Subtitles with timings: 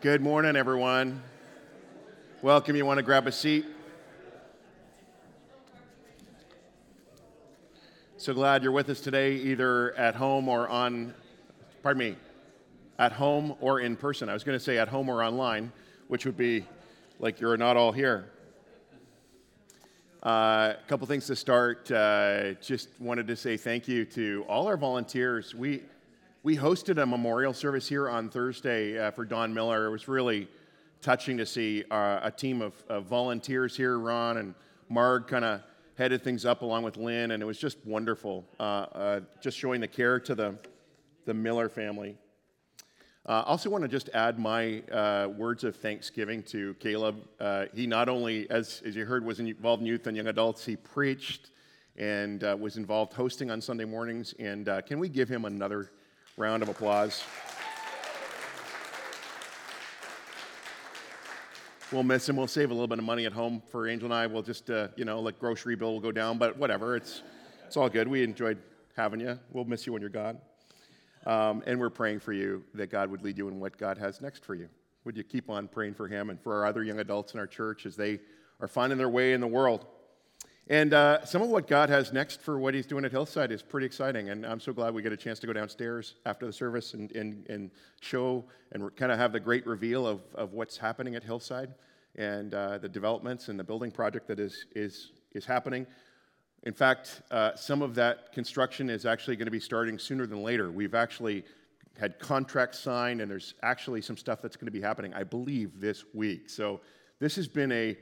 [0.00, 1.24] Good morning, everyone.
[2.40, 2.76] Welcome.
[2.76, 3.66] You want to grab a seat?
[8.16, 11.14] So glad you're with us today, either at home or on,
[11.82, 12.16] pardon me,
[13.00, 14.28] at home or in person.
[14.28, 15.72] I was going to say at home or online,
[16.06, 16.64] which would be
[17.18, 18.30] like you're not all here.
[20.22, 21.90] A uh, couple things to start.
[21.90, 25.56] Uh, just wanted to say thank you to all our volunteers.
[25.56, 25.82] We
[26.42, 29.86] we hosted a memorial service here on Thursday uh, for Don Miller.
[29.86, 30.48] It was really
[31.02, 33.98] touching to see uh, a team of, of, volunteers here.
[33.98, 34.54] Ron and
[34.88, 35.62] Marg kind of
[35.96, 39.80] headed things up along with Lynn, and it was just wonderful, uh, uh just showing
[39.80, 40.56] the care to the,
[41.24, 42.16] the Miller family.
[43.26, 47.16] I uh, also want to just add my uh, words of thanksgiving to Caleb.
[47.74, 50.76] he not only, as, as you heard, was involved in youth and young adults, he
[50.76, 51.50] preached
[51.96, 54.34] and was involved hosting on Sunday mornings.
[54.38, 55.90] And can we give him another
[56.38, 57.24] round of applause.
[61.90, 62.36] We'll miss him.
[62.36, 64.26] We'll save a little bit of money at home for Angel and I.
[64.26, 66.96] We'll just, uh, you know, like grocery bill will go down, but whatever.
[66.96, 67.22] It's,
[67.66, 68.06] it's all good.
[68.06, 68.58] We enjoyed
[68.94, 69.38] having you.
[69.52, 70.38] We'll miss you when you're gone.
[71.26, 74.20] Um, and we're praying for you that God would lead you in what God has
[74.20, 74.68] next for you.
[75.04, 77.46] Would you keep on praying for him and for our other young adults in our
[77.46, 78.20] church as they
[78.60, 79.86] are finding their way in the world?
[80.70, 83.62] And uh, some of what God has next for what He's doing at Hillside is
[83.62, 84.28] pretty exciting.
[84.28, 87.10] And I'm so glad we get a chance to go downstairs after the service and,
[87.12, 87.70] and, and
[88.02, 91.72] show and kind of have the great reveal of, of what's happening at Hillside
[92.16, 95.86] and uh, the developments and the building project that is, is, is happening.
[96.64, 100.42] In fact, uh, some of that construction is actually going to be starting sooner than
[100.42, 100.70] later.
[100.70, 101.44] We've actually
[101.98, 105.80] had contracts signed, and there's actually some stuff that's going to be happening, I believe,
[105.80, 106.50] this week.
[106.50, 106.80] So
[107.20, 107.96] this has been a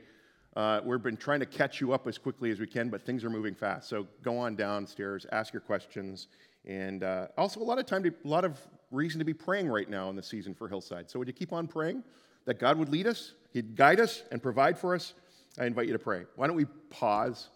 [0.57, 3.23] uh, we've been trying to catch you up as quickly as we can, but things
[3.23, 3.87] are moving fast.
[3.87, 6.29] So go on downstairs, ask your questions,
[6.65, 9.69] and uh, also a lot of time, to, a lot of reason to be praying
[9.69, 11.11] right now in the season for Hillside.
[11.11, 12.03] So would you keep on praying
[12.45, 15.13] that God would lead us, He'd guide us, and provide for us?
[15.59, 16.25] I invite you to pray.
[16.35, 17.49] Why don't we pause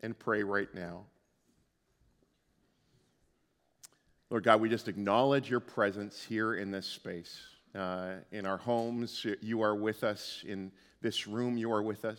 [0.00, 1.02] and pray right now?
[4.30, 7.40] Lord God, we just acknowledge your presence here in this space.
[7.74, 10.70] Uh, in our homes, you are with us in
[11.06, 12.18] this room, you are with us.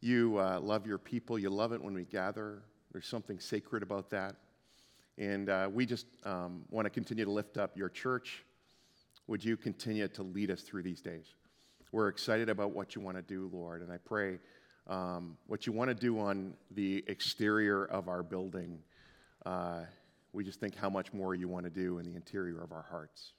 [0.00, 1.40] You uh, love your people.
[1.40, 2.62] You love it when we gather.
[2.92, 4.36] There's something sacred about that.
[5.18, 8.44] And uh, we just um, want to continue to lift up your church.
[9.26, 11.34] Would you continue to lead us through these days?
[11.90, 13.82] We're excited about what you want to do, Lord.
[13.82, 14.38] And I pray
[14.86, 18.78] um, what you want to do on the exterior of our building.
[19.44, 19.80] Uh,
[20.32, 22.86] we just think how much more you want to do in the interior of our
[22.88, 23.32] hearts.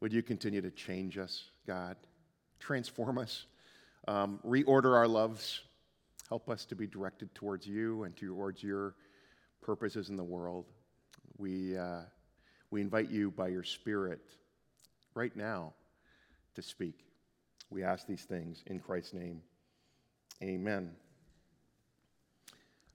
[0.00, 1.96] Would you continue to change us, God?
[2.58, 3.46] transform us,
[4.08, 5.62] um, reorder our loves,
[6.28, 8.94] help us to be directed towards you and towards your
[9.62, 10.66] purposes in the world.
[11.38, 12.02] We, uh,
[12.70, 14.20] we invite you by your Spirit
[15.14, 15.72] right now
[16.54, 17.04] to speak.
[17.70, 19.42] We ask these things in Christ's name.
[20.42, 20.90] Amen.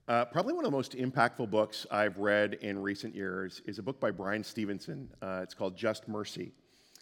[0.08, 3.82] Uh, probably one of the most impactful books I've read in recent years is a
[3.82, 5.08] book by Bryan Stevenson.
[5.20, 6.52] Uh, it's called Just Mercy.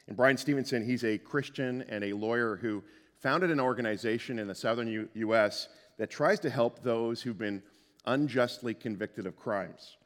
[0.07, 2.83] And Bryan Stevenson, he's a Christian and a lawyer who
[3.21, 5.69] founded an organization in the southern U- U.S.
[5.99, 7.63] that tries to help those who've been
[8.07, 9.97] unjustly convicted of crimes.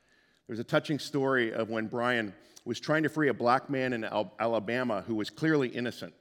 [0.47, 4.05] There's a touching story of when Bryan was trying to free a black man in
[4.05, 6.15] Al- Alabama who was clearly innocent.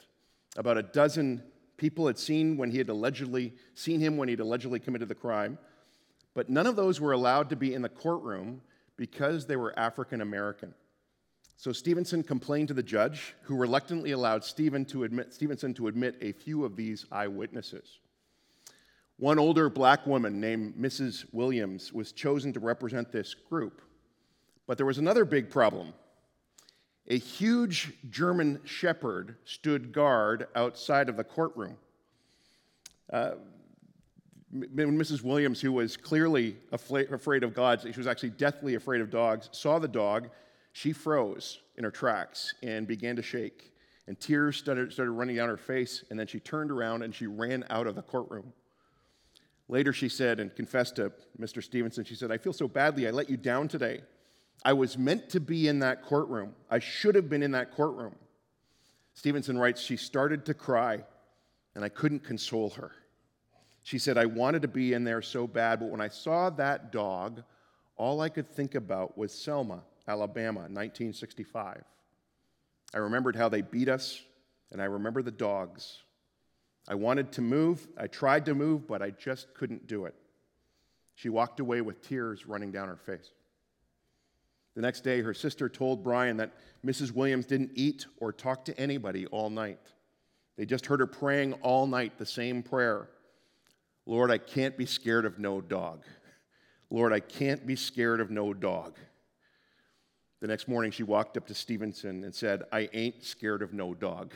[0.55, 1.43] About a dozen
[1.77, 5.57] people had seen when he had allegedly seen him when he'd allegedly committed the crime,
[6.33, 8.61] but none of those were allowed to be in the courtroom
[8.97, 10.73] because they were African American.
[11.57, 16.31] So Stevenson complained to the judge, who reluctantly allowed to admit, Stevenson to admit a
[16.31, 17.99] few of these eyewitnesses.
[19.17, 21.25] One older black woman named Mrs.
[21.31, 23.81] Williams was chosen to represent this group.
[24.67, 25.93] But there was another big problem.
[27.07, 31.77] A huge German shepherd stood guard outside of the courtroom.
[33.11, 33.31] Uh,
[34.53, 35.23] Mrs.
[35.23, 39.79] Williams, who was clearly afraid of God, she was actually deathly afraid of dogs, saw
[39.79, 40.29] the dog
[40.73, 43.71] she froze in her tracks and began to shake,
[44.07, 47.27] and tears started, started running down her face, and then she turned around and she
[47.27, 48.51] ran out of the courtroom.
[49.69, 51.63] Later, she said and confessed to Mr.
[51.63, 54.01] Stevenson, she said, I feel so badly, I let you down today.
[54.65, 56.53] I was meant to be in that courtroom.
[56.69, 58.15] I should have been in that courtroom.
[59.13, 61.03] Stevenson writes, She started to cry,
[61.75, 62.91] and I couldn't console her.
[63.83, 66.91] She said, I wanted to be in there so bad, but when I saw that
[66.91, 67.43] dog,
[67.95, 71.83] all I could think about was Selma Alabama, 1965.
[72.93, 74.21] I remembered how they beat us,
[74.71, 76.03] and I remember the dogs.
[76.87, 77.87] I wanted to move.
[77.97, 80.15] I tried to move, but I just couldn't do it.
[81.15, 83.31] She walked away with tears running down her face.
[84.75, 86.53] The next day, her sister told Bryan that
[86.85, 87.11] Mrs.
[87.11, 89.79] Williams didn't eat or talk to anybody all night.
[90.57, 93.09] They just heard her praying all night the same prayer
[94.05, 96.03] Lord, I can't be scared of no dog.
[96.89, 98.97] Lord, I can't be scared of no dog.
[100.43, 103.93] The next morning, she walked up to Stevenson and said, I ain't scared of no
[103.93, 104.33] dog.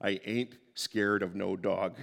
[0.00, 1.94] I ain't scared of no dog.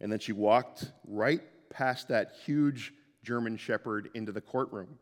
[0.00, 2.94] And then she walked right past that huge
[3.24, 5.00] German shepherd into the courtroom.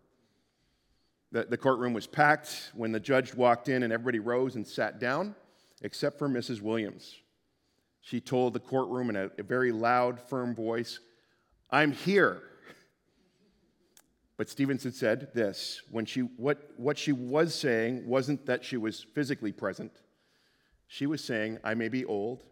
[1.31, 4.99] The, the courtroom was packed when the judge walked in, and everybody rose and sat
[4.99, 5.35] down,
[5.83, 6.63] except for Mrs.
[6.63, 7.17] Williams.
[8.01, 11.01] She told the courtroom in a, a very loud, firm voice,
[11.71, 12.45] I'm here.
[14.41, 19.05] But Stevenson said this when she, what, what she was saying wasn't that she was
[19.15, 19.93] physically present.
[20.89, 22.43] She was saying, I may be old,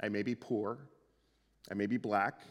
[0.00, 0.78] I may be poor,
[1.68, 2.42] I may be black,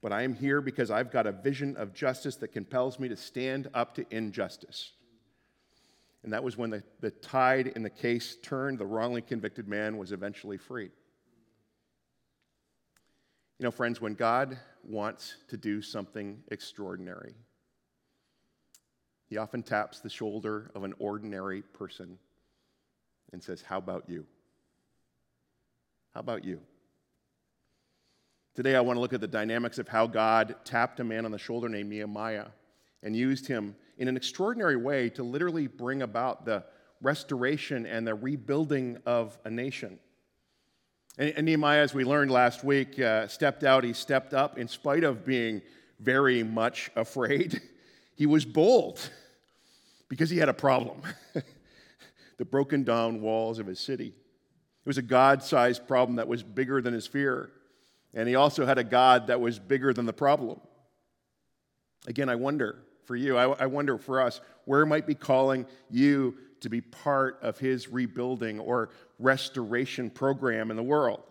[0.00, 3.16] but I am here because I've got a vision of justice that compels me to
[3.18, 4.92] stand up to injustice.
[6.22, 8.78] And that was when the, the tide in the case turned.
[8.78, 10.92] The wrongly convicted man was eventually freed.
[13.58, 17.34] You know, friends, when God wants to do something extraordinary,
[19.26, 22.18] He often taps the shoulder of an ordinary person
[23.32, 24.26] and says, How about you?
[26.14, 26.60] How about you?
[28.54, 31.30] Today, I want to look at the dynamics of how God tapped a man on
[31.30, 32.46] the shoulder named Nehemiah
[33.02, 36.64] and used him in an extraordinary way to literally bring about the
[37.00, 39.98] restoration and the rebuilding of a nation.
[41.18, 44.68] And, and Nehemiah, as we learned last week, uh, stepped out, he stepped up in
[44.68, 45.60] spite of being
[46.00, 47.60] very much afraid.
[48.14, 49.10] he was bold
[50.08, 51.02] because he had a problem
[52.38, 54.06] the broken down walls of his city.
[54.06, 57.50] It was a God sized problem that was bigger than his fear.
[58.14, 60.60] And he also had a God that was bigger than the problem.
[62.06, 66.36] Again, I wonder for you, I, I wonder for us, where might be calling you
[66.60, 71.22] to be part of his rebuilding or restoration program in the world.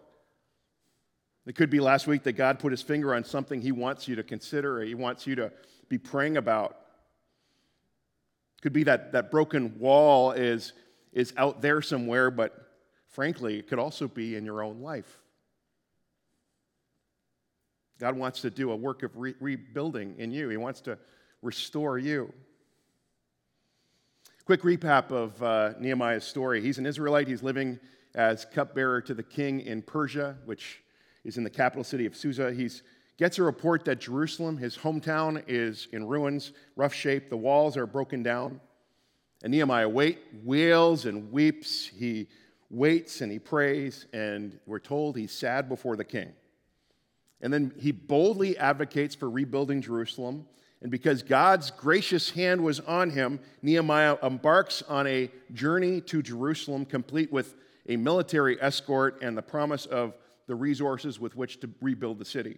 [1.45, 4.18] It could be last week that God put his finger on something he wants you
[4.18, 5.51] to consider, or he wants you to
[5.88, 6.72] be praying about.
[8.57, 10.74] It could be that that broken wall is,
[11.13, 12.69] is out there somewhere, but
[13.07, 15.19] frankly, it could also be in your own life.
[18.00, 20.98] God wants to do a work of re- rebuilding in you, He wants to
[21.42, 22.34] restore you.
[24.48, 26.62] Quick recap of uh, Nehemiah's story.
[26.62, 27.28] He's an Israelite.
[27.28, 27.78] He's living
[28.16, 30.82] as cupbearer to the king in Persia, which
[31.26, 32.54] is in the capital city of Susa.
[32.54, 32.70] He
[33.18, 37.30] gets a report that Jerusalem, his hometown, is in ruins, rough shape.
[37.30, 38.62] The walls are broken down.
[39.44, 41.86] And Nehemiah wait, wails and weeps.
[41.86, 42.30] He
[42.70, 46.32] waits and he prays, and we're told he's sad before the king.
[47.42, 50.46] And then he boldly advocates for rebuilding Jerusalem
[50.81, 56.85] and because God's gracious hand was on him, Nehemiah embarks on a journey to Jerusalem,
[56.85, 57.56] complete with
[57.89, 60.13] a military escort and the promise of
[60.45, 62.57] the resources with which to rebuild the city.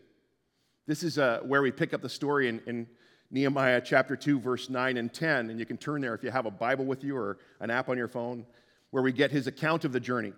[0.85, 2.87] This is uh, where we pick up the story in, in
[3.31, 5.49] Nehemiah chapter 2, verse 9 and 10.
[5.49, 7.87] And you can turn there if you have a Bible with you or an app
[7.87, 8.45] on your phone,
[8.91, 10.33] where we get his account of the journey.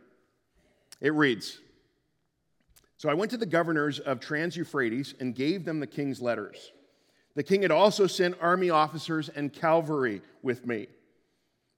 [1.00, 1.58] It reads
[2.98, 6.72] So I went to the governors of Trans Euphrates and gave them the king's letters.
[7.36, 10.88] The king had also sent army officers and cavalry with me.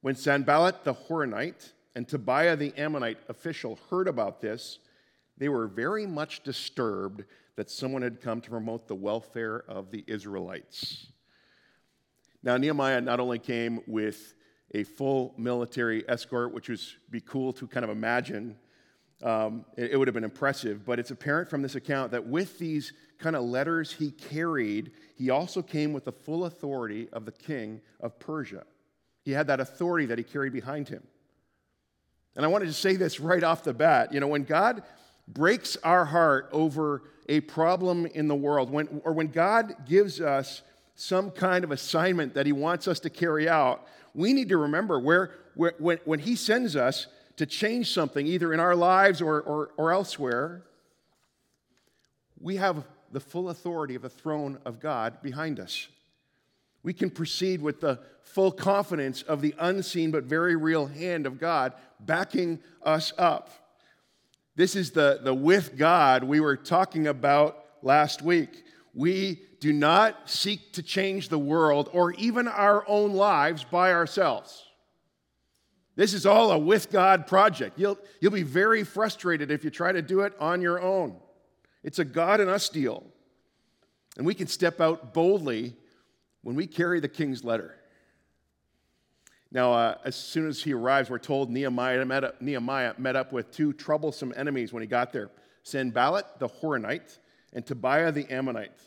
[0.02, 4.80] When Sanballat the Horonite and Tobiah the Ammonite official heard about this,
[5.38, 7.24] they were very much disturbed
[7.56, 11.08] that someone had come to promote the welfare of the Israelites.
[12.42, 14.34] Now, Nehemiah not only came with
[14.74, 18.58] a full military escort, which would be cool to kind of imagine,
[19.22, 22.60] um, it, it would have been impressive, but it's apparent from this account that with
[22.60, 27.32] these kind of letters he carried, he also came with the full authority of the
[27.32, 28.64] king of Persia.
[29.24, 31.04] He had that authority that he carried behind him.
[32.36, 34.14] And I wanted to say this right off the bat.
[34.14, 34.84] You know, when God
[35.28, 40.62] breaks our heart over a problem in the world, when, or when God gives us
[40.96, 45.00] some kind of assignment that he wants us to carry out, we need to remember
[45.00, 49.42] where, where when, when he sends us to change something, either in our lives or,
[49.42, 50.64] or, or elsewhere,
[52.40, 55.88] we have the full authority of the throne of God behind us.
[56.84, 61.40] We can proceed with the full confidence of the unseen but very real hand of
[61.40, 63.50] God backing us up.
[64.56, 68.64] This is the, the with God we were talking about last week.
[68.94, 74.64] We do not seek to change the world or even our own lives by ourselves.
[75.96, 77.78] This is all a with God project.
[77.78, 81.18] You'll, you'll be very frustrated if you try to do it on your own.
[81.84, 83.04] It's a God and us deal.
[84.18, 85.76] And we can step out boldly
[86.42, 87.76] when we carry the king's letter.
[89.52, 93.32] Now, uh, as soon as he arrives, we're told Nehemiah met, up, Nehemiah met up
[93.32, 95.30] with two troublesome enemies when he got there
[95.62, 97.20] Sanballat the Horonite
[97.54, 98.82] and Tobiah the Ammonite.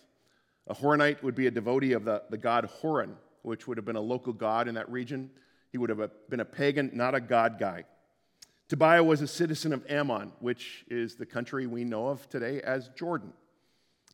[0.66, 3.96] A Horonite would be a devotee of the, the god Horon, which would have been
[3.96, 5.30] a local god in that region.
[5.76, 7.84] He would have been a pagan, not a God guy.
[8.66, 12.88] Tobiah was a citizen of Ammon, which is the country we know of today as
[12.96, 13.34] Jordan.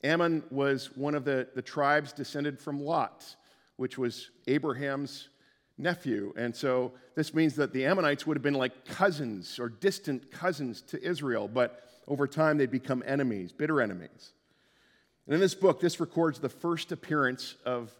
[0.02, 3.36] Ammon was one of the, the tribes descended from Lot,
[3.76, 5.28] which was Abraham's
[5.78, 6.34] nephew.
[6.36, 10.82] And so this means that the Ammonites would have been like cousins or distant cousins
[10.88, 14.32] to Israel, but over time they'd become enemies, bitter enemies.
[15.26, 17.92] And in this book, this records the first appearance of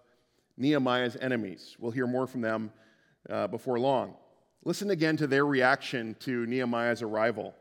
[0.57, 1.77] Nehemiah's enemies.
[1.79, 2.73] We'll hear more from them
[3.31, 4.15] uh, before long.
[4.65, 7.55] Listen again to their reaction to Nehemiah's arrival.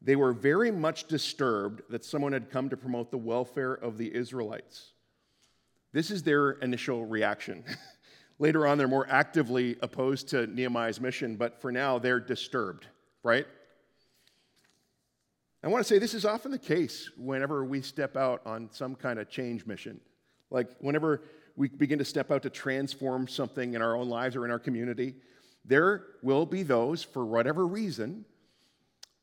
[0.00, 4.14] They were very much disturbed that someone had come to promote the welfare of the
[4.14, 4.92] Israelites.
[5.92, 7.64] This is their initial reaction.
[8.38, 12.86] Later on, they're more actively opposed to Nehemiah's mission, but for now, they're disturbed,
[13.22, 13.46] right?
[15.62, 18.94] I want to say this is often the case whenever we step out on some
[18.94, 20.00] kind of change mission.
[20.50, 21.22] Like whenever
[21.58, 24.60] we begin to step out to transform something in our own lives or in our
[24.60, 25.16] community,
[25.64, 28.24] there will be those, for whatever reason,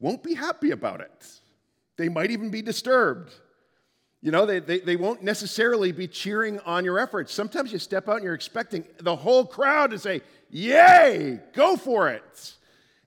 [0.01, 1.27] won't be happy about it.
[1.95, 3.31] They might even be disturbed.
[4.21, 7.33] You know, they, they, they won't necessarily be cheering on your efforts.
[7.33, 12.09] Sometimes you step out and you're expecting the whole crowd to say, Yay, go for
[12.09, 12.53] it.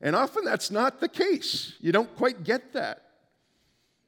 [0.00, 1.74] And often that's not the case.
[1.80, 3.02] You don't quite get that.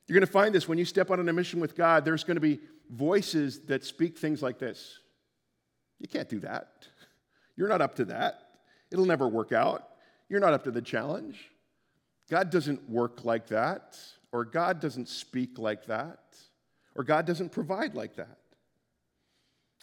[0.06, 2.24] You're going to find this when you step out on a mission with God, there's
[2.24, 2.58] going to be
[2.90, 5.00] voices that speak things like this
[6.00, 6.88] You can't do that.
[7.56, 8.40] You're not up to that.
[8.90, 9.86] It'll never work out.
[10.28, 11.38] You're not up to the challenge.
[12.30, 13.98] God doesn't work like that,
[14.32, 16.20] or God doesn't speak like that,
[16.94, 18.38] or God doesn't provide like that.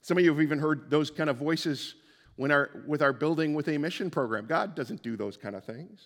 [0.02, 1.96] Some of you have even heard those kind of voices
[2.38, 4.46] when our, with our building with a mission program.
[4.46, 6.06] God doesn't do those kind of things.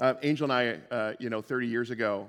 [0.00, 2.28] Uh, Angel and I, uh, you know, 30 years ago,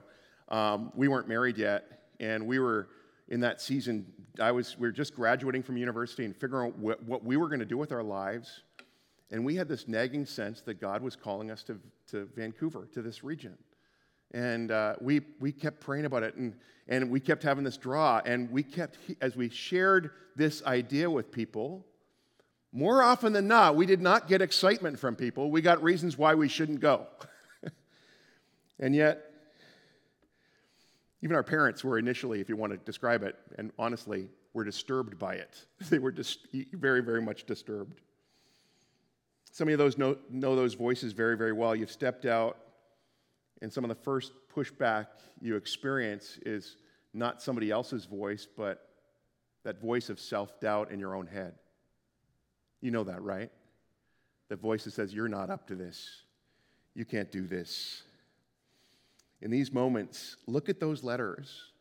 [0.50, 2.90] um, we weren't married yet, and we were
[3.30, 4.06] in that season.
[4.40, 7.48] I was, we were just graduating from university and figuring out what, what we were
[7.48, 8.64] going to do with our lives.
[9.32, 11.80] And we had this nagging sense that God was calling us to,
[12.12, 13.58] to Vancouver, to this region.
[14.32, 16.56] And uh, we, we kept praying about it, and,
[16.88, 18.22] and we kept having this draw.
[18.26, 21.86] And we kept, as we shared this idea with people,
[22.72, 25.50] more often than not, we did not get excitement from people.
[25.50, 27.08] We got reasons why we shouldn't go.
[28.80, 29.29] and yet,
[31.22, 35.20] even our parents were initially, if you want to describe it, and honestly, were disturbed
[35.20, 35.66] by it.
[35.90, 38.02] They were just very, very much disturbed.
[39.52, 41.76] Some of those know, know those voices very, very well.
[41.76, 42.58] You've stepped out,
[43.62, 45.08] and some of the first pushback
[45.42, 46.78] you experience is
[47.14, 48.90] not somebody else's voice, but
[49.64, 51.56] that voice of self doubt in your own head.
[52.82, 53.52] You know that, right?
[54.48, 56.24] The voice that says, You're not up to this.
[56.94, 58.04] You can't do this.
[59.42, 61.72] In these moments, look at those letters.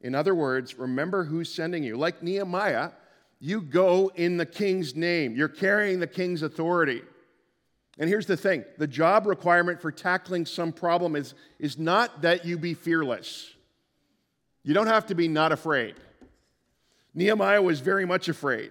[0.00, 1.96] In other words, remember who's sending you.
[1.96, 2.90] Like Nehemiah,
[3.38, 7.02] you go in the king's name, you're carrying the king's authority.
[7.98, 12.44] And here's the thing the job requirement for tackling some problem is, is not that
[12.44, 13.50] you be fearless.
[14.62, 15.96] You don't have to be not afraid.
[17.14, 18.70] Nehemiah was very much afraid.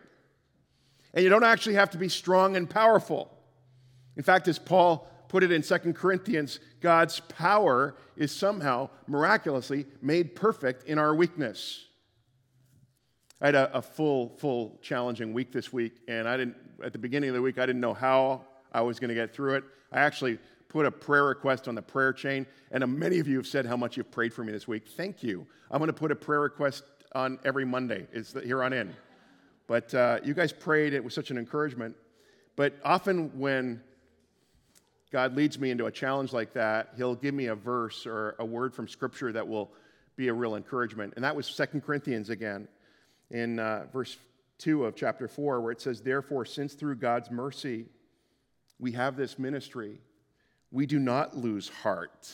[1.14, 3.32] And you don't actually have to be strong and powerful.
[4.16, 10.36] In fact, as Paul put it in 2 Corinthians, God's power is somehow miraculously made
[10.36, 11.86] perfect in our weakness.
[13.40, 17.00] I had a, a, full, full challenging week this week, and I didn't, at the
[17.00, 18.42] beginning of the week, I didn't know how
[18.74, 19.64] I was going to get through it.
[19.94, 23.48] I actually put a prayer request on the prayer chain, and many of you have
[23.48, 24.88] said how much you've prayed for me this week.
[24.90, 25.48] Thank you.
[25.72, 26.84] I'm going to put a prayer request
[27.14, 28.94] on every Monday, is here on in.
[29.68, 31.96] But uh, you guys prayed, it was such an encouragement.
[32.56, 33.82] But often when
[35.12, 38.46] God leads me into a challenge like that, He'll give me a verse or a
[38.46, 39.72] word from Scripture that will
[40.16, 41.14] be a real encouragement.
[41.16, 42.68] And that was Second Corinthians again,
[43.32, 44.18] in uh, verse
[44.60, 47.86] 2 of chapter 4, where it says, Therefore, since through God's mercy
[48.80, 50.00] we have this ministry,
[50.72, 52.32] we do not lose heart.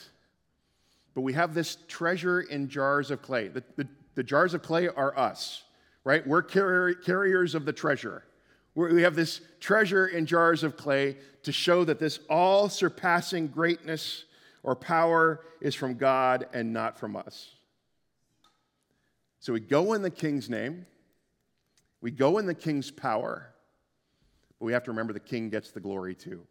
[1.13, 3.47] But we have this treasure in jars of clay.
[3.47, 5.63] The, the, the jars of clay are us,
[6.03, 6.25] right?
[6.27, 8.23] We're carriers of the treasure.
[8.75, 14.25] We have this treasure in jars of clay to show that this all surpassing greatness
[14.63, 17.51] or power is from God and not from us.
[19.39, 20.85] So we go in the king's name,
[22.01, 23.53] we go in the king's power,
[24.59, 26.41] but we have to remember the king gets the glory too.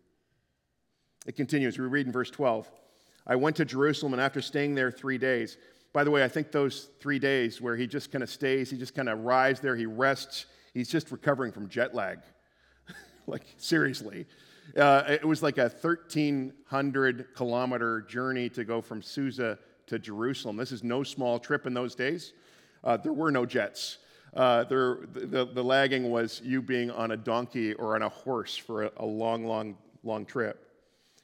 [1.26, 1.78] It continues.
[1.78, 2.70] We read in verse 12
[3.26, 5.56] I went to Jerusalem, and after staying there three days,
[5.92, 8.76] by the way, I think those three days where he just kind of stays, he
[8.76, 12.18] just kind of arrives there, he rests, He's just recovering from jet lag.
[13.26, 14.26] like, seriously.
[14.76, 20.56] Uh, it was like a 1,300 kilometer journey to go from Susa to Jerusalem.
[20.56, 22.32] This is no small trip in those days.
[22.82, 23.98] Uh, there were no jets.
[24.34, 28.56] Uh, there, the, the, lagging was you being on a donkey or on a horse
[28.56, 30.70] for a, a long, long, long trip.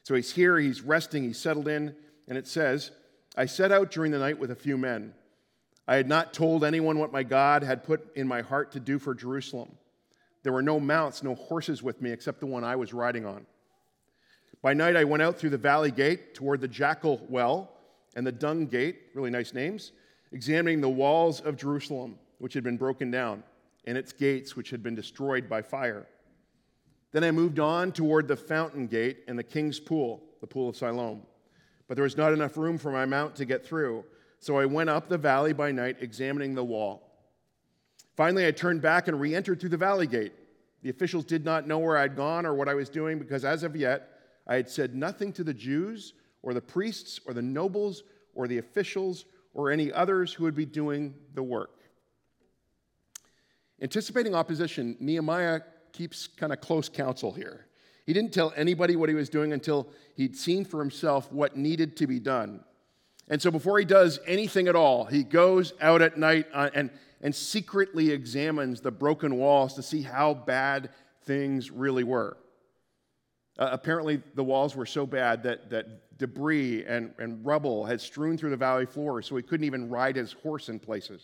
[0.05, 1.95] So he's here, he's resting, he's settled in,
[2.29, 2.93] and it says,
[3.37, 5.13] I set out during the night with a few men.
[5.91, 9.01] I had not told anyone what my God had put in my heart to do
[9.01, 9.73] for Jerusalem.
[10.45, 13.45] There were no mounts, no horses with me except the one I was riding on.
[14.63, 17.73] By night, I went out through the valley gate toward the jackal well
[18.15, 19.91] and the dung gate, really nice names,
[20.31, 23.43] examining the walls of Jerusalem, which had been broken down,
[23.85, 26.07] and its gates, which had been destroyed by fire.
[27.11, 30.77] Then I moved on toward the fountain gate and the king's pool, the pool of
[30.77, 31.23] Siloam.
[31.89, 34.05] But there was not enough room for my mount to get through,
[34.41, 37.07] so I went up the valley by night, examining the wall.
[38.17, 40.33] Finally, I turned back and re entered through the valley gate.
[40.83, 43.63] The officials did not know where I'd gone or what I was doing because as
[43.63, 44.09] of yet,
[44.47, 48.03] I had said nothing to the Jews or the priests or the nobles
[48.35, 51.81] or the officials or any others who would be doing the work.
[53.83, 55.61] Anticipating opposition, Nehemiah
[55.93, 57.67] keeps kind of close counsel here.
[58.07, 61.97] He didn't tell anybody what he was doing until he'd seen for himself what needed
[61.99, 62.65] to be done.
[63.31, 66.91] And so before he does anything at all, he goes out at night uh, and,
[67.23, 70.91] and secretly examines the broken walls to see how bad
[71.23, 72.37] things really were.
[73.57, 78.37] Uh, apparently, the walls were so bad that, that debris and, and rubble had strewn
[78.37, 81.23] through the valley floor, so he couldn't even ride his horse in places.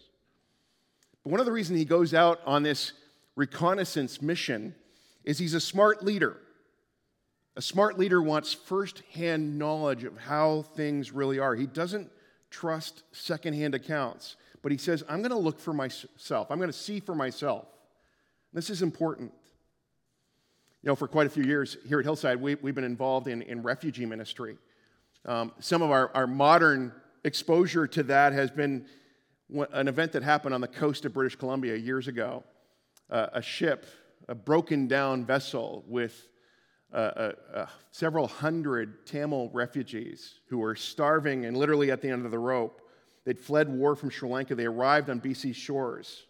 [1.24, 2.92] But one of the reasons he goes out on this
[3.34, 4.76] reconnaissance mission
[5.24, 6.36] is he's a smart leader.
[7.56, 11.54] A smart leader wants firsthand knowledge of how things really are.
[11.54, 12.10] He doesn't
[12.50, 16.76] trust secondhand accounts, but he says, I'm going to look for myself, I'm going to
[16.76, 17.66] see for myself.
[18.52, 19.32] This is important.
[20.82, 23.42] You know, for quite a few years here at Hillside, we, have been involved in,
[23.42, 24.56] in refugee ministry.
[25.24, 26.92] Um, some of our, our modern
[27.24, 28.86] exposure to that has been
[29.72, 32.44] an event that happened on the coast of British Columbia years ago.
[33.10, 33.86] Uh, a ship,
[34.28, 36.28] a broken down vessel with
[36.92, 42.24] uh, uh, uh, several hundred Tamil refugees who were starving and literally at the end
[42.24, 42.80] of the rope.
[43.24, 44.54] They'd fled war from Sri Lanka.
[44.54, 46.26] They arrived on BC shores.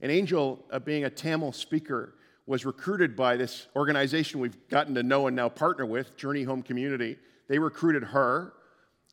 [0.00, 2.14] An angel, uh, being a Tamil speaker,
[2.46, 6.62] was recruited by this organization we've gotten to know and now partner with, Journey Home
[6.62, 7.18] Community.
[7.48, 8.54] They recruited her,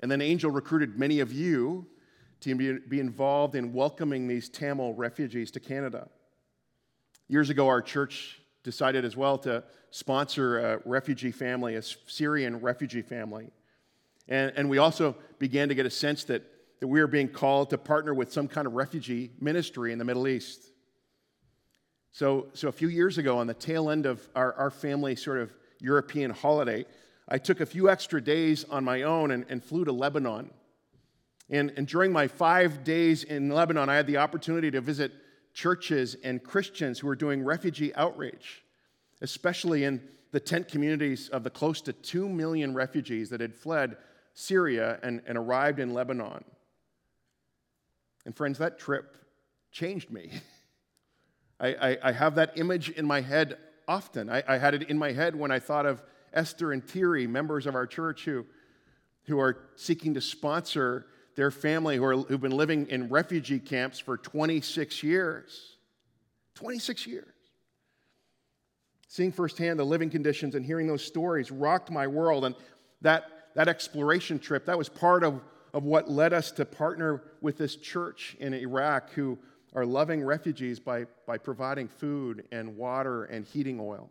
[0.02, 1.88] and then Angel recruited many of you
[2.42, 6.10] to be involved in welcoming these Tamil refugees to Canada.
[7.28, 13.02] Years ago, our church decided as well to sponsor a refugee family, a Syrian refugee
[13.02, 13.52] family.
[14.28, 16.44] And, and we also began to get a sense that,
[16.80, 20.06] that we were being called to partner with some kind of refugee ministry in the
[20.06, 20.64] Middle East.
[22.12, 25.40] So, so a few years ago, on the tail end of our, our family sort
[25.40, 26.86] of European holiday,
[27.28, 30.52] I took a few extra days on my own and, and flew to Lebanon.
[31.50, 35.12] And, and during my five days in Lebanon, I had the opportunity to visit
[35.54, 38.64] churches and Christians who were doing refugee outreach,
[39.22, 43.98] especially in the tent communities of the close to 2 million refugees that had fled
[44.34, 46.44] Syria and, and arrived in Lebanon.
[48.26, 49.18] And friends, that trip
[49.72, 50.32] changed me.
[51.60, 54.30] I, I, I have that image in my head often.
[54.30, 56.02] I, I, had it in my head when I thought of
[56.34, 58.46] Esther and Thierry, members of our church who,
[59.26, 64.00] who are seeking to sponsor their family who are, who've been living in refugee camps
[64.00, 65.78] for 26 years.
[66.56, 67.34] 26 years.
[69.08, 72.46] Seeing firsthand the living conditions and hearing those stories rocked my world.
[72.46, 72.56] And
[73.02, 75.42] that, that exploration trip, that was part of,
[75.74, 79.38] of what led us to partner with this church in Iraq who
[79.76, 84.10] are loving refugees by, by providing food and water and heating oil.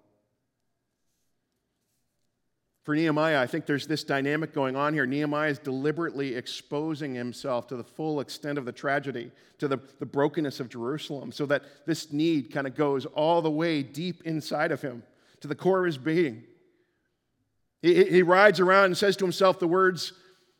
[2.84, 5.06] For Nehemiah, I think there's this dynamic going on here.
[5.06, 10.06] Nehemiah is deliberately exposing himself to the full extent of the tragedy, to the, the
[10.06, 14.72] brokenness of Jerusalem, so that this need kind of goes all the way deep inside
[14.72, 15.04] of him,
[15.40, 16.42] to the core of his being.
[17.82, 20.12] He, he rides around and says to himself the words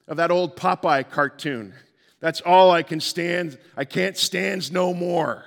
[0.07, 1.75] of that old Popeye cartoon
[2.23, 3.59] that's all I can stand.
[3.77, 5.45] I can't stand no more.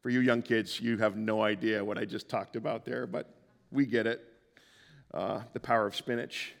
[0.00, 3.28] For you young kids, you have no idea what I just talked about there, but
[3.72, 4.24] we get it.
[5.12, 6.54] Uh, the power of spinach.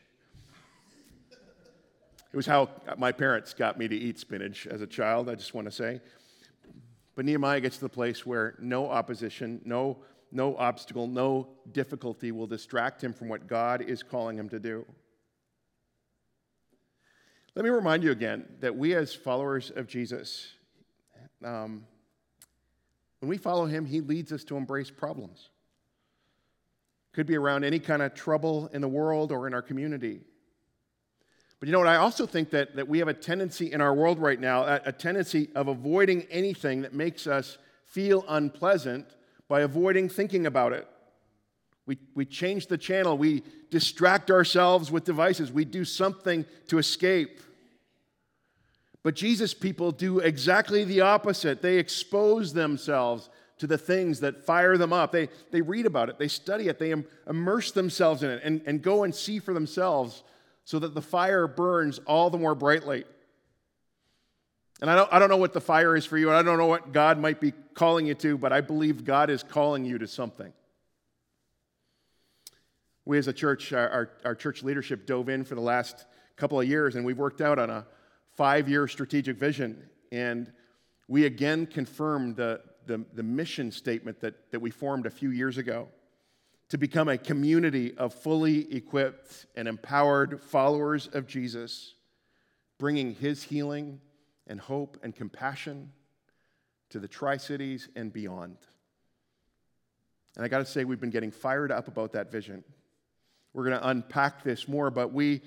[2.32, 5.54] It was how my parents got me to eat spinach as a child, I just
[5.54, 6.00] want to say.
[7.14, 9.98] But Nehemiah gets to the place where no opposition, no,
[10.32, 14.84] no obstacle, no difficulty will distract him from what God is calling him to do.
[17.54, 20.54] Let me remind you again that we, as followers of Jesus,
[21.44, 21.84] um,
[23.20, 25.50] when we follow him, he leads us to embrace problems.
[27.12, 30.20] Could be around any kind of trouble in the world or in our community.
[31.58, 31.88] But you know what?
[31.88, 34.80] I also think that, that we have a tendency in our world right now, a,
[34.86, 39.06] a tendency of avoiding anything that makes us feel unpleasant
[39.48, 40.88] by avoiding thinking about it.
[41.84, 43.18] We, we change the channel.
[43.18, 45.50] We distract ourselves with devices.
[45.50, 47.40] We do something to escape.
[49.02, 51.62] But Jesus people do exactly the opposite.
[51.62, 53.28] They expose themselves
[53.60, 55.12] to the things that fire them up.
[55.12, 56.94] They, they read about it, they study it, they
[57.28, 60.22] immerse themselves in it, and, and go and see for themselves
[60.64, 63.04] so that the fire burns all the more brightly.
[64.80, 66.56] And I don't, I don't know what the fire is for you, and I don't
[66.56, 69.98] know what God might be calling you to, but I believe God is calling you
[69.98, 70.52] to something.
[73.04, 76.58] We as a church, our, our, our church leadership dove in for the last couple
[76.58, 77.86] of years, and we've worked out on a
[78.36, 79.82] five year strategic vision.
[80.12, 80.50] And
[81.08, 85.58] we again confirmed the, the, the mission statement that, that we formed a few years
[85.58, 85.86] ago
[86.70, 91.94] to become a community of fully equipped and empowered followers of Jesus,
[92.78, 94.00] bringing his healing
[94.48, 95.92] and hope and compassion
[96.88, 98.56] to the Tri Cities and beyond.
[100.34, 102.64] And I got to say, we've been getting fired up about that vision.
[103.52, 105.42] We're going to unpack this more, but we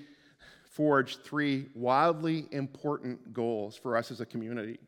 [0.64, 4.80] forged three wildly important goals for us as a community.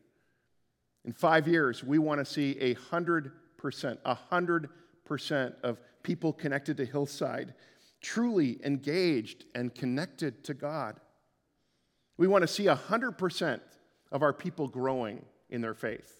[1.06, 4.68] In five years, we want to see a hundred percent, a hundred
[5.04, 7.54] percent of people connected to Hillside,
[8.00, 11.00] truly engaged and connected to God.
[12.18, 13.60] We want to see 100%
[14.10, 16.18] of our people growing in their faith.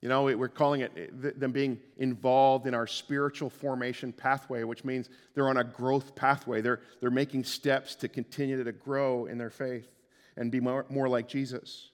[0.00, 5.08] You know, we're calling it them being involved in our spiritual formation pathway, which means
[5.34, 6.60] they're on a growth pathway.
[6.60, 9.88] They're, they're making steps to continue to grow in their faith
[10.36, 11.90] and be more, more like Jesus.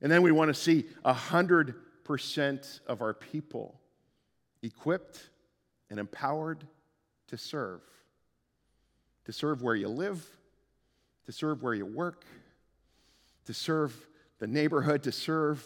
[0.00, 3.80] And then we want to see 100% of our people
[4.62, 5.30] equipped
[5.90, 6.66] and empowered
[7.28, 7.80] to serve.
[9.24, 10.24] To serve where you live,
[11.24, 12.24] to serve where you work,
[13.46, 13.94] to serve
[14.38, 15.64] the neighborhood, to serve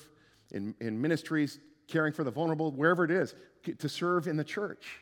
[0.53, 3.35] in, in ministries, caring for the vulnerable, wherever it is,
[3.79, 5.01] to serve in the church.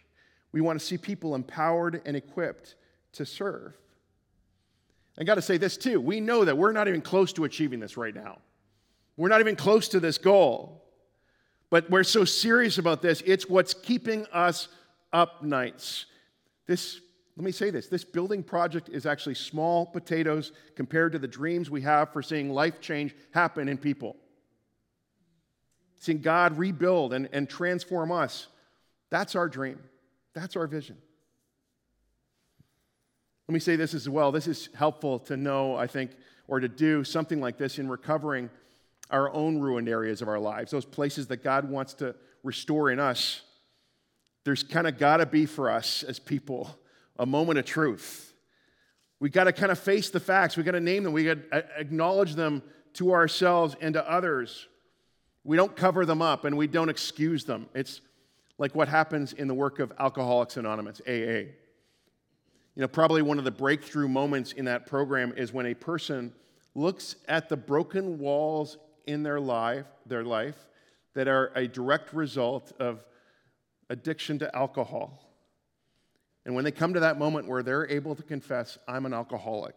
[0.52, 2.76] We want to see people empowered and equipped
[3.12, 3.76] to serve.
[5.18, 6.00] I got to say this too.
[6.00, 8.38] We know that we're not even close to achieving this right now.
[9.18, 10.78] We're not even close to this goal.
[11.70, 14.68] But we're so serious about this, it's what's keeping us
[15.12, 16.06] up nights.
[16.66, 17.00] This,
[17.36, 21.68] let me say this this building project is actually small potatoes compared to the dreams
[21.68, 24.16] we have for seeing life change happen in people.
[25.96, 28.46] Seeing God rebuild and, and transform us.
[29.10, 29.80] That's our dream.
[30.32, 30.96] That's our vision.
[33.48, 34.30] Let me say this as well.
[34.30, 36.12] This is helpful to know, I think,
[36.46, 38.48] or to do something like this in recovering
[39.10, 43.00] our own ruined areas of our lives, those places that God wants to restore in
[43.00, 43.42] us,
[44.44, 46.78] there's kind of got to be for us as people
[47.18, 48.32] a moment of truth.
[49.20, 50.56] We got to kind of face the facts.
[50.56, 51.12] We got to name them.
[51.12, 52.62] We got to acknowledge them
[52.94, 54.68] to ourselves and to others.
[55.44, 57.66] We don't cover them up and we don't excuse them.
[57.74, 58.00] It's
[58.58, 61.50] like what happens in the work of Alcoholics Anonymous, AA.
[62.74, 66.32] You know, probably one of the breakthrough moments in that program is when a person
[66.74, 68.76] looks at the broken walls
[69.08, 70.68] in their life, their life
[71.14, 73.04] that are a direct result of
[73.90, 75.18] addiction to alcohol.
[76.44, 79.74] And when they come to that moment where they're able to confess, I'm an alcoholic,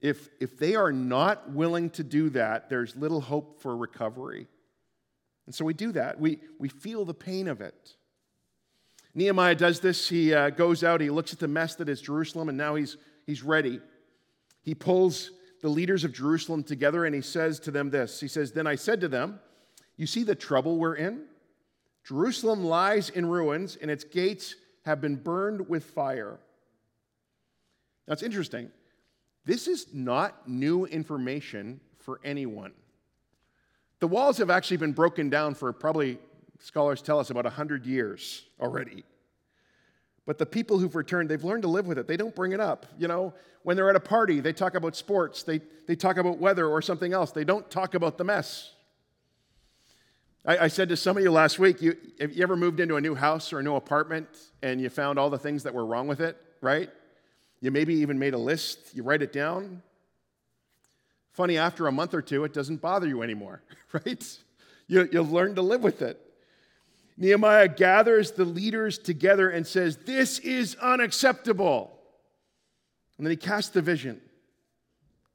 [0.00, 4.46] if, if they are not willing to do that, there's little hope for recovery.
[5.46, 6.20] And so we do that.
[6.20, 7.96] We, we feel the pain of it.
[9.14, 10.08] Nehemiah does this.
[10.08, 12.96] He uh, goes out, he looks at the mess that is Jerusalem, and now he's,
[13.26, 13.80] he's ready.
[14.62, 18.52] He pulls the leaders of Jerusalem together and he says to them this He says,
[18.52, 19.40] Then I said to them,
[19.96, 21.24] You see the trouble we're in?
[22.04, 26.38] Jerusalem lies in ruins and its gates have been burned with fire.
[28.06, 28.70] That's interesting.
[29.44, 32.72] This is not new information for anyone.
[34.00, 36.18] The walls have actually been broken down for probably,
[36.60, 39.04] scholars tell us, about 100 years already.
[40.28, 42.06] But the people who've returned, they've learned to live with it.
[42.06, 42.84] They don't bring it up.
[42.98, 46.36] You know, when they're at a party, they talk about sports, they, they talk about
[46.36, 47.30] weather or something else.
[47.30, 48.74] They don't talk about the mess.
[50.44, 52.96] I, I said to some of you last week, you, have you ever moved into
[52.96, 54.28] a new house or a new apartment
[54.62, 56.90] and you found all the things that were wrong with it, right?
[57.62, 59.82] You maybe even made a list, you write it down.
[61.32, 63.62] Funny, after a month or two, it doesn't bother you anymore,
[63.94, 64.38] right?
[64.88, 66.20] You, you've learned to live with it.
[67.18, 71.98] Nehemiah gathers the leaders together and says, This is unacceptable.
[73.16, 74.20] And then he casts the vision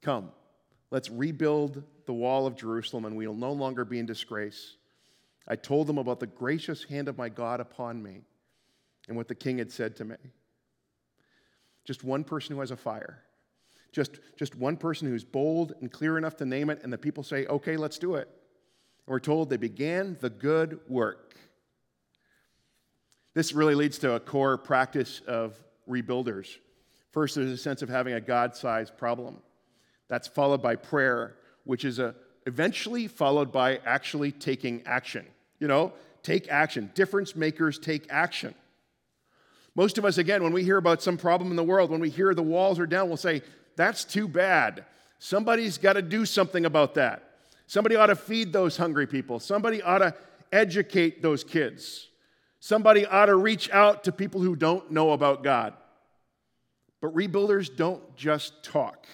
[0.02, 0.30] Come,
[0.90, 4.76] let's rebuild the wall of Jerusalem, and we will no longer be in disgrace.
[5.46, 8.22] I told them about the gracious hand of my God upon me,
[9.08, 10.16] and what the king had said to me.
[11.84, 13.22] Just one person who has a fire.
[13.92, 17.22] Just, just one person who's bold and clear enough to name it, and the people
[17.22, 18.26] say, okay, let's do it.
[19.06, 21.34] And we're told they began the good work.
[23.34, 25.56] This really leads to a core practice of
[25.88, 26.56] rebuilders.
[27.10, 29.38] First, there's a sense of having a God sized problem.
[30.08, 32.14] That's followed by prayer, which is a,
[32.46, 35.26] eventually followed by actually taking action.
[35.58, 35.92] You know,
[36.22, 36.90] take action.
[36.94, 38.54] Difference makers take action.
[39.74, 42.10] Most of us, again, when we hear about some problem in the world, when we
[42.10, 43.42] hear the walls are down, we'll say,
[43.76, 44.84] that's too bad.
[45.18, 47.22] Somebody's got to do something about that.
[47.66, 49.40] Somebody ought to feed those hungry people.
[49.40, 50.14] Somebody ought to
[50.52, 52.08] educate those kids.
[52.64, 55.74] Somebody ought to reach out to people who don't know about God.
[57.02, 59.06] But rebuilders don't just talk,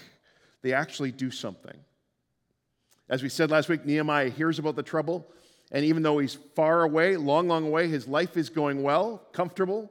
[0.62, 1.76] they actually do something.
[3.08, 5.26] As we said last week, Nehemiah hears about the trouble,
[5.72, 9.90] and even though he's far away, long, long away, his life is going well, comfortable.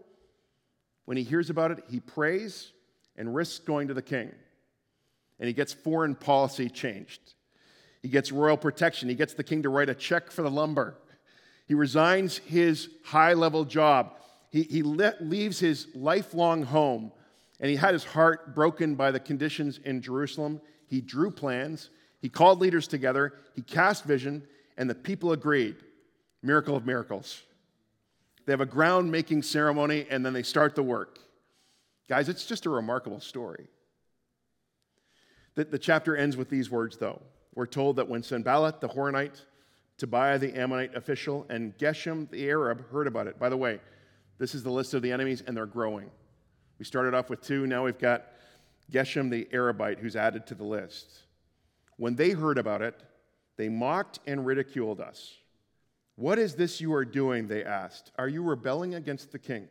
[1.03, 2.71] When he hears about it, he prays
[3.17, 4.31] and risks going to the king.
[5.37, 7.33] And he gets foreign policy changed.
[8.01, 9.09] He gets royal protection.
[9.09, 10.95] He gets the king to write a check for the lumber.
[11.69, 14.15] He resigns his high level job.
[14.49, 17.11] He, he le- leaves his lifelong home,
[17.59, 20.61] and he had his heart broken by the conditions in Jerusalem.
[20.87, 21.91] He drew plans.
[22.23, 23.33] He called leaders together.
[23.53, 25.75] He cast vision, and the people agreed.
[26.41, 27.43] Miracle of miracles.
[28.47, 31.19] They have a ground making ceremony, and then they start the work.
[32.07, 33.67] Guys, it's just a remarkable story.
[35.53, 37.21] The, the chapter ends with these words, though.
[37.53, 39.43] We're told that when Sanballat the Horonite,
[39.99, 43.37] Tobiah the Ammonite official, and Geshem the Arab heard about it.
[43.37, 43.79] By the way,
[44.37, 46.09] this is the list of the enemies, and they're growing.
[46.79, 48.25] We started off with two, now we've got
[48.91, 51.23] Geshem the Arabite who's added to the list.
[51.97, 52.95] When they heard about it,
[53.57, 55.35] they mocked and ridiculed us.
[56.15, 57.47] What is this you are doing?
[57.47, 58.11] They asked.
[58.17, 59.67] Are you rebelling against the king?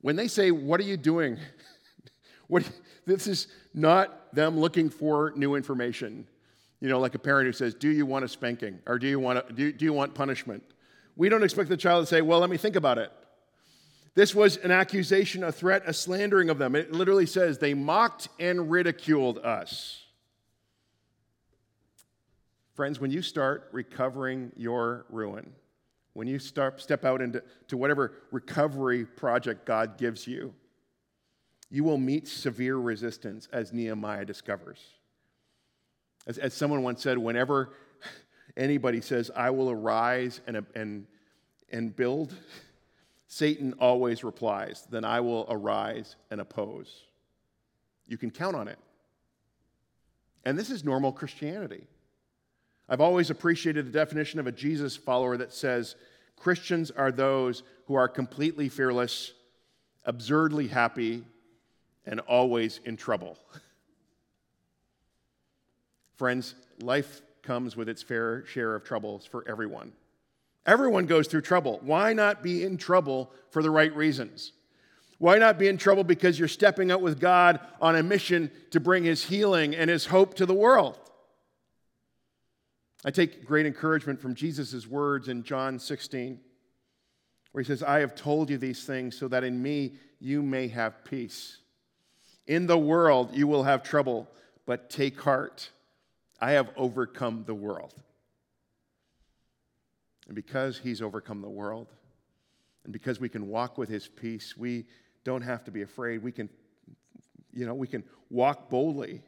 [0.00, 1.38] When they say, What are you doing?
[2.46, 2.68] what,
[3.04, 6.26] this is not them looking for new information.
[6.80, 8.78] You know, like a parent who says, Do you want a spanking?
[8.86, 10.62] Or do you want, a, do, do you want punishment?
[11.16, 13.12] We don't expect the child to say, Well, let me think about it.
[14.14, 16.74] This was an accusation, a threat, a slandering of them.
[16.74, 20.04] It literally says, They mocked and ridiculed us.
[22.74, 25.52] Friends, when you start recovering your ruin,
[26.12, 30.54] when you start, step out into to whatever recovery project God gives you,
[31.70, 34.80] you will meet severe resistance, as Nehemiah discovers.
[36.28, 37.70] As, as someone once said, whenever
[38.56, 41.06] anybody says, I will arise and, and,
[41.72, 42.34] and build,
[43.26, 47.04] Satan always replies, Then I will arise and oppose.
[48.06, 48.78] You can count on it.
[50.44, 51.84] And this is normal Christianity.
[52.88, 55.96] I've always appreciated the definition of a Jesus follower that says
[56.36, 59.32] Christians are those who are completely fearless,
[60.04, 61.24] absurdly happy,
[62.06, 63.38] and always in trouble.
[66.18, 69.92] Friends, life comes with its fair share of troubles for everyone.
[70.66, 71.78] Everyone goes through trouble.
[71.82, 74.52] Why not be in trouble for the right reasons?
[75.18, 78.80] Why not be in trouble because you're stepping out with God on a mission to
[78.80, 80.98] bring His healing and His hope to the world?
[83.04, 86.40] I take great encouragement from Jesus' words in John 16,
[87.52, 90.66] where He says, I have told you these things so that in me you may
[90.68, 91.58] have peace.
[92.48, 94.28] In the world you will have trouble,
[94.66, 95.70] but take heart.
[96.40, 97.94] I have overcome the world.
[100.26, 101.88] And because he's overcome the world,
[102.84, 104.86] and because we can walk with his peace, we
[105.24, 106.22] don't have to be afraid.
[106.22, 106.48] We can,
[107.52, 109.22] you know, we can walk boldly.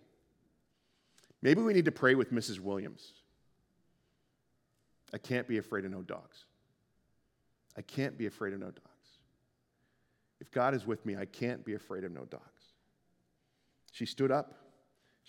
[1.43, 2.61] Maybe we need to pray with Mrs.
[2.61, 3.13] Williams.
[5.13, 6.45] I can't be afraid of no dogs.
[7.77, 8.85] I can't be afraid of no dogs.
[10.41, 12.45] If God is with me, I can't be afraid of no dogs.
[13.93, 14.55] She stood up.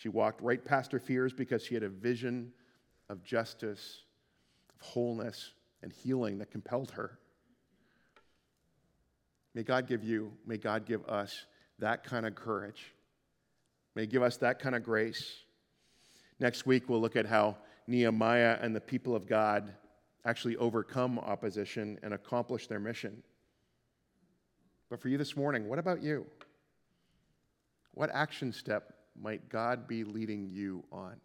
[0.01, 2.53] She walked right past her fears because she had a vision
[3.07, 4.01] of justice,
[4.73, 5.51] of wholeness,
[5.83, 7.19] and healing that compelled her.
[9.53, 11.45] May God give you, may God give us
[11.77, 12.95] that kind of courage.
[13.93, 15.23] May give us that kind of grace.
[16.39, 19.71] Next week, we'll look at how Nehemiah and the people of God
[20.25, 23.21] actually overcome opposition and accomplish their mission.
[24.89, 26.25] But for you this morning, what about you?
[27.93, 31.15] What action step might God be leading you on?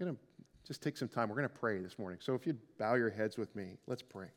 [0.00, 0.20] I'm going to
[0.66, 1.28] just take some time.
[1.28, 2.18] We're going to pray this morning.
[2.22, 4.28] So if you'd bow your heads with me, let's pray.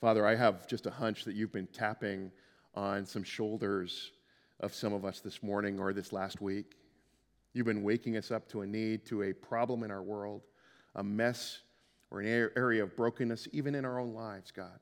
[0.00, 2.32] Father, I have just a hunch that you've been tapping
[2.74, 4.12] on some shoulders
[4.60, 6.76] of some of us this morning or this last week.
[7.52, 10.42] You've been waking us up to a need, to a problem in our world,
[10.94, 11.60] a mess
[12.10, 14.78] or an area of brokenness, even in our own lives, God.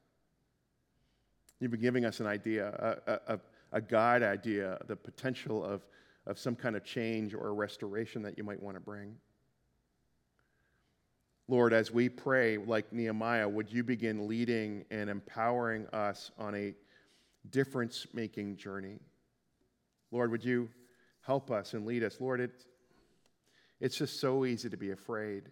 [1.60, 3.40] You've been giving us an idea, a, a,
[3.72, 5.86] a God idea, the potential of,
[6.26, 9.16] of some kind of change or restoration that you might want to bring.
[11.48, 16.74] Lord, as we pray like Nehemiah, would you begin leading and empowering us on a
[17.50, 18.98] difference making journey?
[20.12, 20.68] Lord, would you
[21.22, 22.20] help us and lead us?
[22.20, 22.64] Lord, it,
[23.80, 25.44] it's just so easy to be afraid.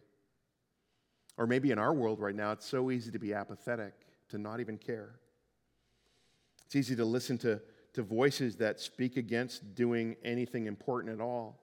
[1.39, 3.95] Or maybe in our world right now, it's so easy to be apathetic,
[4.29, 5.17] to not even care.
[6.67, 7.61] It's easy to listen to,
[7.95, 11.59] to voices that speak against doing anything important at all.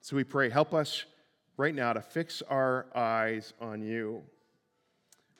[0.00, 1.04] So we pray, help us
[1.56, 4.22] right now to fix our eyes on you.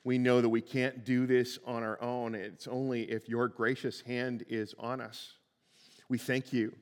[0.03, 2.35] We know that we can't do this on our own.
[2.35, 5.33] It's only if your gracious hand is on us.
[6.07, 6.73] We thank you,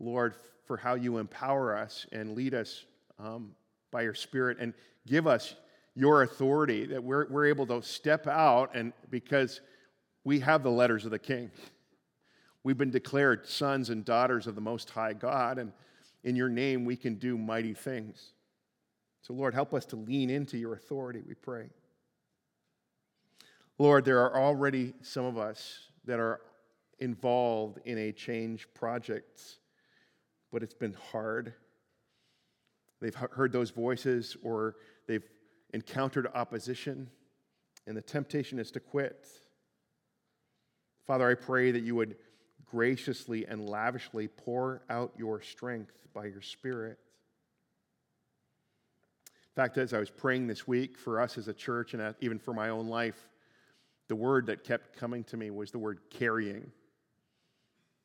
[0.00, 2.86] Lord, for how you empower us and lead us
[3.18, 3.52] um,
[3.90, 4.72] by your Spirit and
[5.06, 5.54] give us
[5.94, 9.60] your authority that we're, we're able to step out and because
[10.24, 11.50] we have the letters of the King.
[12.64, 15.72] We've been declared sons and daughters of the Most High God, and
[16.24, 18.32] in your name we can do mighty things.
[19.22, 21.68] So, Lord, help us to lean into your authority, we pray.
[23.78, 26.40] Lord, there are already some of us that are
[26.98, 29.40] involved in a change project,
[30.50, 31.54] but it's been hard.
[33.00, 34.76] They've heard those voices or
[35.06, 35.28] they've
[35.72, 37.08] encountered opposition,
[37.86, 39.26] and the temptation is to quit.
[41.08, 42.16] Father, I pray that you would
[42.66, 46.98] graciously and lavishly pour out your strength by your Spirit
[49.24, 52.38] In fact as I was praying this week for us as a church and even
[52.38, 53.26] for my own life,
[54.08, 56.70] the word that kept coming to me was the word carrying.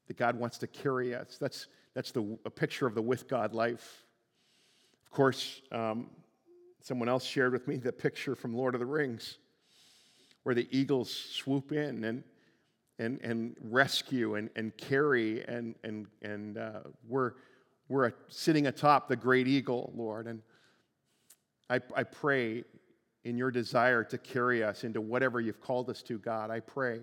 [0.07, 1.37] That God wants to carry us.
[1.37, 4.05] That's, that's the, a picture of the with God life.
[5.05, 6.09] Of course, um,
[6.81, 9.39] someone else shared with me the picture from Lord of the Rings,
[10.43, 12.23] where the eagles swoop in and,
[12.99, 17.33] and, and rescue and, and carry, and, and, and uh, we're,
[17.89, 20.27] we're sitting atop the great eagle, Lord.
[20.27, 20.41] And
[21.69, 22.63] I, I pray
[23.23, 26.99] in your desire to carry us into whatever you've called us to, God, I pray,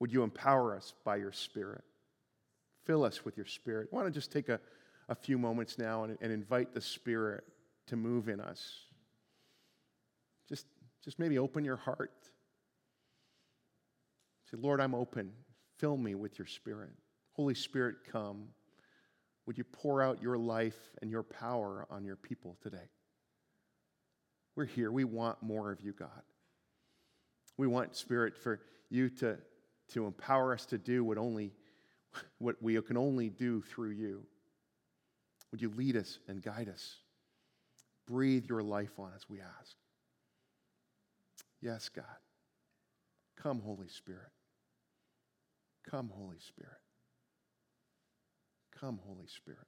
[0.00, 1.82] would you empower us by your Spirit?
[2.84, 3.88] Fill us with your Spirit.
[3.92, 4.60] I want to just take a,
[5.08, 7.44] a few moments now and, and invite the Spirit
[7.86, 8.74] to move in us.
[10.48, 10.66] Just,
[11.02, 12.12] just maybe open your heart.
[14.54, 15.32] Say, Lord, I'm open.
[15.78, 16.90] Fill me with your Spirit.
[17.32, 18.44] Holy Spirit, come.
[19.46, 22.90] Would you pour out your life and your power on your people today?
[24.54, 24.92] We're here.
[24.92, 26.22] We want more of you, God.
[27.56, 29.38] We want, Spirit, for you to,
[29.92, 31.52] to empower us to do what, only,
[32.38, 34.24] what we can only do through you.
[35.50, 36.98] Would you lead us and guide us?
[38.06, 39.74] Breathe your life on us, we ask.
[41.60, 42.04] Yes, God.
[43.36, 44.30] Come, Holy Spirit.
[45.90, 46.78] Come, Holy Spirit.
[48.78, 49.66] Come, Holy Spirit.